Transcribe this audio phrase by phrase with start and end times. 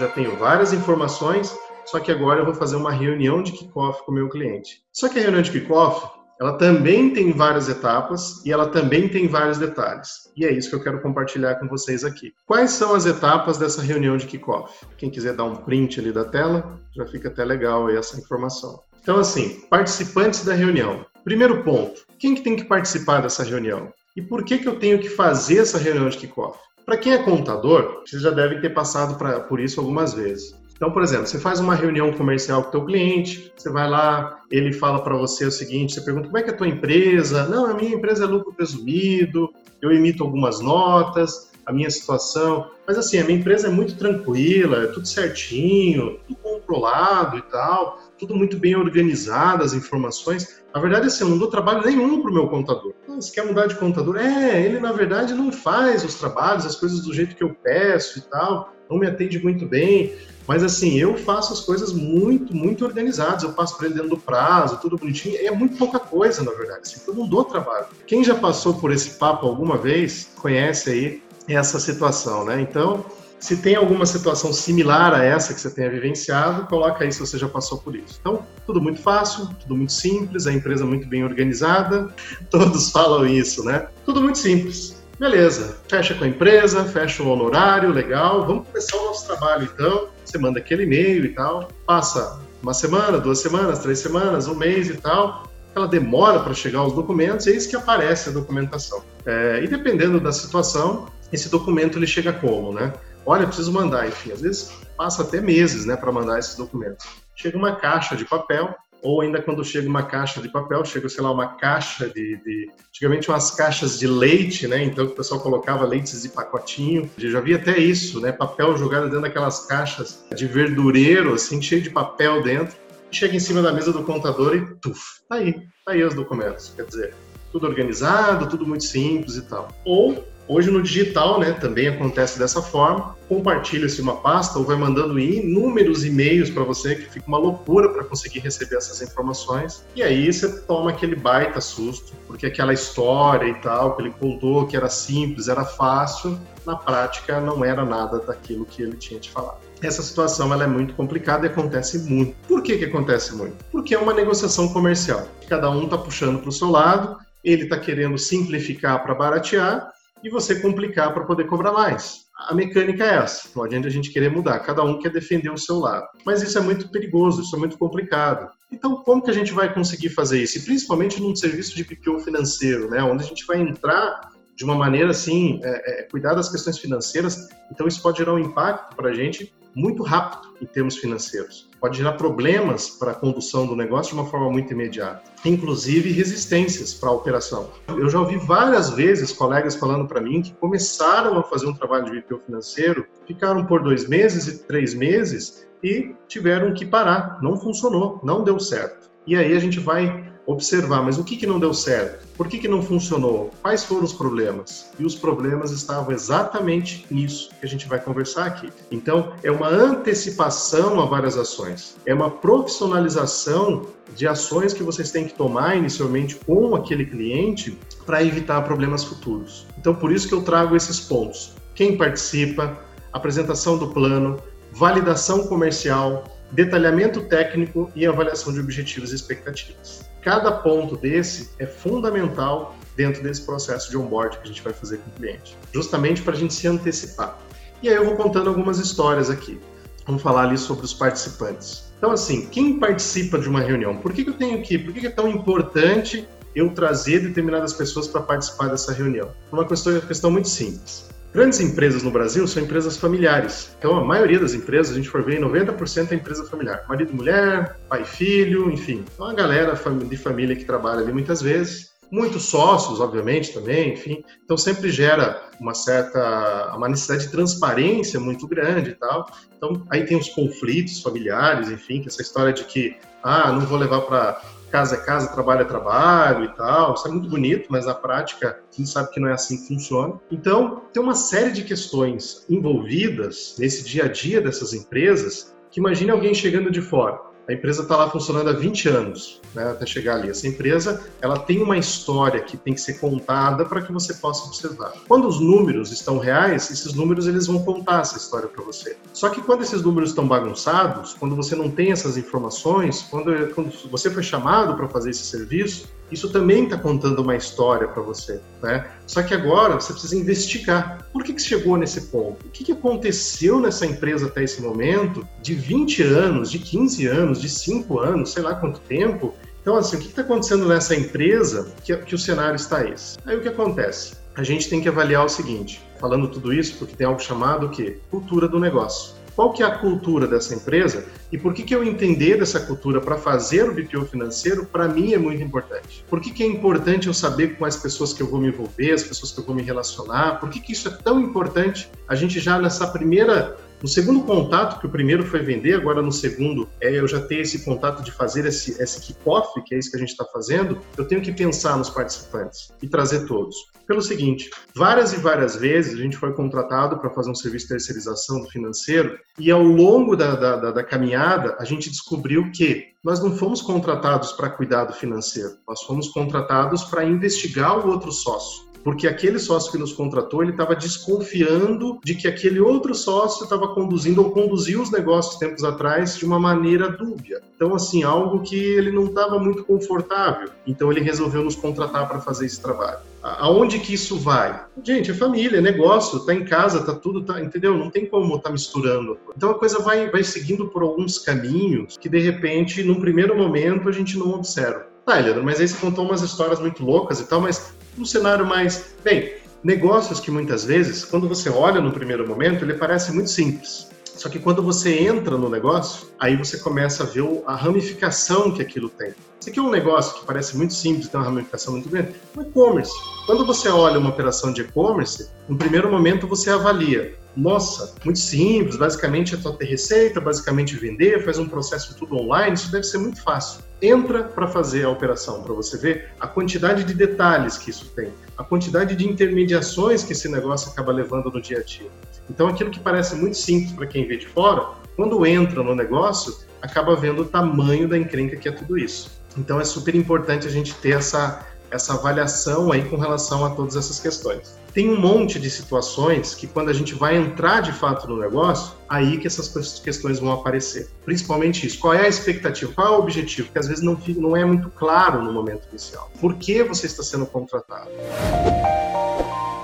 [0.00, 1.54] já tenho várias informações,
[1.84, 4.82] só que agora eu vou fazer uma reunião de kickoff com o meu cliente.
[4.90, 6.08] Só que a reunião de kickoff,
[6.40, 10.32] ela também tem várias etapas e ela também tem vários detalhes.
[10.34, 12.32] E é isso que eu quero compartilhar com vocês aqui.
[12.46, 14.86] Quais são as etapas dessa reunião de kickoff?
[14.96, 18.80] Quem quiser dar um print ali da tela, já fica até legal aí essa informação.
[19.02, 21.04] Então, assim, participantes da reunião.
[21.24, 23.92] Primeiro ponto, quem que tem que participar dessa reunião?
[24.16, 26.58] E por que, que eu tenho que fazer essa reunião de kickoff?
[26.84, 30.58] Para quem é contador, vocês já devem ter passado pra, por isso algumas vezes.
[30.80, 34.40] Então, por exemplo, você faz uma reunião comercial com o teu cliente, você vai lá,
[34.50, 37.46] ele fala para você o seguinte, você pergunta como é que é a tua empresa?
[37.48, 39.50] Não, a minha empresa é lucro presumido,
[39.82, 44.84] eu emito algumas notas, a minha situação, mas assim, a minha empresa é muito tranquila,
[44.84, 50.62] é tudo certinho, tudo controlado e tal, tudo muito bem organizado, as informações.
[50.74, 52.94] Na verdade, assim, eu não dou trabalho nenhum para o meu contador.
[53.20, 54.16] Você quer mudar de contador?
[54.16, 58.18] É, ele na verdade não faz os trabalhos, as coisas do jeito que eu peço
[58.18, 60.14] e tal, não me atende muito bem.
[60.46, 63.44] Mas assim, eu faço as coisas muito, muito organizadas.
[63.44, 65.36] Eu passo para ele dentro do prazo, tudo bonitinho.
[65.38, 66.80] É muito pouca coisa, na verdade.
[66.82, 67.86] Assim, eu não dou trabalho.
[68.06, 72.60] Quem já passou por esse papo alguma vez, conhece aí essa situação, né?
[72.60, 73.04] Então,
[73.38, 77.38] se tem alguma situação similar a essa que você tenha vivenciado, coloca aí se você
[77.38, 78.18] já passou por isso.
[78.20, 82.08] Então, tudo muito fácil, tudo muito simples, a empresa muito bem organizada,
[82.50, 83.86] todos falam isso, né?
[84.04, 85.00] Tudo muito simples.
[85.18, 90.08] Beleza, fecha com a empresa, fecha o honorário, legal, vamos começar o nosso trabalho então.
[90.24, 94.88] Você manda aquele e-mail e tal, passa uma semana, duas semanas, três semanas, um mês
[94.88, 99.02] e tal, ela demora para chegar os documentos, e é isso que aparece a documentação.
[99.26, 102.92] É, e dependendo da situação, esse documento ele chega como, né?
[103.24, 107.06] Olha, preciso mandar, enfim, às vezes passa até meses, né, para mandar esses documentos.
[107.34, 111.24] Chega uma caixa de papel, ou ainda quando chega uma caixa de papel, chega, sei
[111.24, 115.86] lá, uma caixa de, de, antigamente umas caixas de leite, né, então o pessoal colocava
[115.86, 120.46] leites de pacotinho, eu já vi até isso, né, papel jogado dentro daquelas caixas de
[120.46, 122.76] verdureiro, assim, cheio de papel dentro,
[123.10, 126.74] chega em cima da mesa do contador e tuf, tá aí, tá aí os documentos,
[126.76, 127.14] quer dizer,
[127.50, 129.68] tudo organizado, tudo muito simples e tal.
[129.84, 133.14] Ou Hoje no digital, né, também acontece dessa forma.
[133.28, 138.02] Compartilha-se uma pasta ou vai mandando inúmeros e-mails para você que fica uma loucura para
[138.02, 139.84] conseguir receber essas informações.
[139.94, 144.66] E aí você toma aquele baita susto, porque aquela história e tal que ele contou
[144.66, 146.36] que era simples, era fácil,
[146.66, 149.58] na prática não era nada daquilo que ele tinha te falado.
[149.80, 152.34] Essa situação ela é muito complicada e acontece muito.
[152.48, 153.54] Por que, que acontece muito?
[153.70, 155.28] Porque é uma negociação comercial.
[155.48, 159.92] Cada um está puxando para o seu lado, ele está querendo simplificar para baratear
[160.22, 162.26] e você complicar para poder cobrar mais.
[162.48, 165.58] A mecânica é essa, não adianta a gente querer mudar, cada um quer defender o
[165.58, 166.06] seu lado.
[166.24, 168.50] Mas isso é muito perigoso, isso é muito complicado.
[168.72, 170.58] Então, como que a gente vai conseguir fazer isso?
[170.58, 174.74] E principalmente num serviço de PPO financeiro, né, onde a gente vai entrar de uma
[174.74, 179.10] maneira assim, é, é, cuidar das questões financeiras, então isso pode gerar um impacto para
[179.10, 181.68] a gente muito rápido em termos financeiros.
[181.80, 186.92] Pode gerar problemas para a condução do negócio de uma forma muito imediata, inclusive resistências
[186.92, 187.70] para a operação.
[187.88, 192.04] Eu já ouvi várias vezes colegas falando para mim que começaram a fazer um trabalho
[192.04, 197.38] de VPO financeiro, ficaram por dois meses e três meses e tiveram que parar.
[197.42, 199.10] Não funcionou, não deu certo.
[199.26, 202.26] E aí a gente vai observar, mas o que, que não deu certo?
[202.36, 203.50] Por que, que não funcionou?
[203.62, 204.90] Quais foram os problemas?
[204.98, 208.72] E os problemas estavam exatamente nisso que a gente vai conversar aqui.
[208.90, 215.26] Então, é uma antecipação a várias ações, é uma profissionalização de ações que vocês têm
[215.26, 219.66] que tomar inicialmente com aquele cliente para evitar problemas futuros.
[219.78, 221.54] Então, por isso que eu trago esses pontos.
[221.74, 222.78] Quem participa,
[223.12, 230.09] apresentação do plano, validação comercial, detalhamento técnico e avaliação de objetivos e expectativas.
[230.22, 234.98] Cada ponto desse é fundamental dentro desse processo de onboard que a gente vai fazer
[234.98, 237.38] com o cliente, justamente para a gente se antecipar.
[237.82, 239.58] E aí eu vou contando algumas histórias aqui.
[240.06, 241.90] Vamos falar ali sobre os participantes.
[241.96, 243.96] Então, assim, quem participa de uma reunião?
[243.96, 244.78] Por que, que eu tenho que?
[244.78, 249.30] Por que, que é tão importante eu trazer determinadas pessoas para participar dessa reunião?
[249.50, 251.08] Uma questão, uma questão muito simples.
[251.32, 253.74] Grandes empresas no Brasil são empresas familiares.
[253.78, 256.84] Então, a maioria das empresas, a gente for ver, 90% é empresa familiar.
[256.88, 259.04] Marido, mulher, pai, filho, enfim.
[259.14, 261.90] Então, a galera de família que trabalha ali muitas vezes.
[262.10, 264.24] Muitos sócios, obviamente, também, enfim.
[264.44, 266.74] Então, sempre gera uma certa...
[266.74, 269.24] uma necessidade de transparência muito grande e tal.
[269.56, 273.78] Então, aí tem os conflitos familiares, enfim, que essa história de que, ah, não vou
[273.78, 276.94] levar para casa é casa, trabalho é trabalho e tal.
[276.94, 279.68] Isso é muito bonito, mas na prática a gente sabe que não é assim que
[279.68, 280.14] funciona.
[280.30, 286.10] Então, tem uma série de questões envolvidas nesse dia a dia dessas empresas que imagine
[286.10, 287.29] alguém chegando de fora.
[287.48, 290.30] A empresa está lá funcionando há 20 anos, né, até chegar ali.
[290.30, 294.46] Essa empresa, ela tem uma história que tem que ser contada para que você possa
[294.46, 294.92] observar.
[295.08, 298.96] Quando os números estão reais, esses números eles vão contar essa história para você.
[299.12, 303.72] Só que quando esses números estão bagunçados, quando você não tem essas informações, quando, quando
[303.90, 308.40] você foi chamado para fazer esse serviço, isso também está contando uma história para você,
[308.62, 308.86] né?
[309.06, 311.06] Só que agora você precisa investigar.
[311.12, 312.46] Por que, que chegou nesse ponto?
[312.46, 317.40] O que, que aconteceu nessa empresa até esse momento, de 20 anos, de 15 anos,
[317.40, 319.34] de 5 anos, sei lá quanto tempo?
[319.60, 323.18] Então, assim, o que está acontecendo nessa empresa que, que o cenário está esse?
[323.26, 324.14] Aí o que acontece?
[324.36, 327.68] A gente tem que avaliar o seguinte, falando tudo isso porque tem algo chamado o
[327.68, 327.98] quê?
[328.10, 331.82] Cultura do negócio qual que é a cultura dessa empresa e por que, que eu
[331.82, 336.04] entender dessa cultura para fazer o BPO financeiro, para mim é muito importante.
[336.10, 338.92] Por que, que é importante eu saber com as pessoas que eu vou me envolver,
[338.92, 342.14] as pessoas que eu vou me relacionar, por que, que isso é tão importante a
[342.14, 346.68] gente já nessa primeira no segundo contato, que o primeiro foi vender, agora no segundo
[346.82, 349.96] é eu já ter esse contato de fazer esse, esse kick-off, que é isso que
[349.96, 353.56] a gente está fazendo, eu tenho que pensar nos participantes e trazer todos.
[353.86, 357.70] Pelo seguinte, várias e várias vezes a gente foi contratado para fazer um serviço de
[357.70, 362.90] terceirização do financeiro e ao longo da, da, da, da caminhada a gente descobriu que
[363.02, 368.12] nós não fomos contratados para cuidar do financeiro, nós fomos contratados para investigar o outro
[368.12, 373.44] sócio porque aquele sócio que nos contratou ele estava desconfiando de que aquele outro sócio
[373.44, 377.40] estava conduzindo ou conduziu os negócios tempos atrás de uma maneira dúbia.
[377.54, 380.48] Então, assim, algo que ele não estava muito confortável.
[380.66, 383.00] Então, ele resolveu nos contratar para fazer esse trabalho.
[383.22, 384.64] Aonde que isso vai?
[384.82, 387.76] Gente, é família, é negócio, tá em casa, tá tudo, tá, entendeu?
[387.76, 389.18] Não tem como tá misturando.
[389.36, 393.90] Então a coisa vai, vai seguindo por alguns caminhos que de repente, num primeiro momento,
[393.90, 394.86] a gente não observa.
[395.04, 398.46] Tá, Leandro, mas aí você contou umas histórias muito loucas e tal, mas um cenário
[398.46, 398.94] mais.
[399.02, 403.88] Bem, negócios que muitas vezes, quando você olha no primeiro momento, ele parece muito simples.
[404.04, 408.60] Só que quando você entra no negócio, aí você começa a ver a ramificação que
[408.60, 409.14] aquilo tem.
[409.40, 412.14] Isso aqui é um negócio que parece muito simples, tem uma ramificação muito grande.
[412.36, 412.92] O e-commerce.
[413.24, 417.14] Quando você olha uma operação de e-commerce, no primeiro momento você avalia.
[417.34, 422.54] Nossa, muito simples, basicamente é só ter receita, basicamente vender, faz um processo tudo online,
[422.54, 426.84] isso deve ser muito fácil entra para fazer a operação, para você ver a quantidade
[426.84, 431.40] de detalhes que isso tem, a quantidade de intermediações que esse negócio acaba levando no
[431.40, 431.88] dia a dia.
[432.28, 436.36] Então, aquilo que parece muito simples para quem vê de fora, quando entra no negócio,
[436.60, 439.20] acaba vendo o tamanho da encrenca que é tudo isso.
[439.36, 443.76] Então, é super importante a gente ter essa, essa avaliação aí com relação a todas
[443.76, 444.58] essas questões.
[444.72, 448.74] Tem um monte de situações que quando a gente vai entrar de fato no negócio,
[448.88, 450.90] aí que essas questões vão aparecer.
[451.04, 451.78] Principalmente isso.
[451.78, 452.72] Qual é a expectativa?
[452.72, 453.50] Qual é o objetivo?
[453.52, 456.10] Que às vezes não, não é muito claro no momento inicial.
[456.20, 457.90] Por que você está sendo contratado?